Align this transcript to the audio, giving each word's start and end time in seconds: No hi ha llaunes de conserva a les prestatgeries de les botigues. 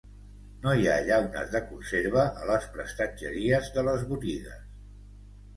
No 0.61 0.71
hi 0.77 0.87
ha 0.93 0.95
llaunes 1.09 1.51
de 1.57 1.61
conserva 1.67 2.23
a 2.29 2.49
les 2.53 2.65
prestatgeries 2.79 3.71
de 3.77 3.85
les 3.91 4.11
botigues. 4.15 4.69